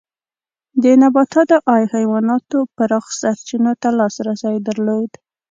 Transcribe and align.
د 0.83 0.85
نباتاتو 1.01 1.57
او 1.71 1.79
حیواناتو 1.93 2.57
پراخو 2.75 3.11
سرچینو 3.21 3.71
ته 3.81 3.89
لاسرسی 3.99 4.55
درلود. 4.67 5.11